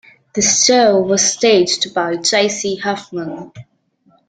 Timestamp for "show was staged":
0.41-1.93